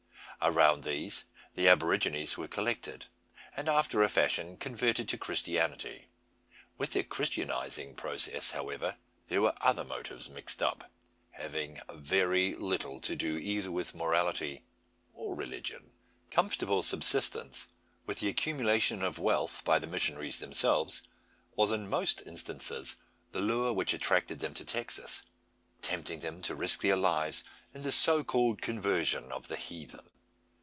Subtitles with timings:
[0.43, 3.05] Around these the aborigines were collected,
[3.55, 6.07] and after a fashion converted to Christianity.
[6.79, 10.89] With the christianising process, however, there were other motives mixed up,
[11.33, 14.63] having very little to do either with morality
[15.13, 15.91] or religion.
[16.31, 17.67] Comfortable subsistence,
[18.07, 21.03] with the accumulation of wealth by the missionaries themselves,
[21.55, 22.95] was in most instances
[23.31, 25.21] the lure which attracted them to Texas,
[25.83, 27.43] tempting them to risk their lives
[27.75, 30.09] in the so called conversion of the heathen.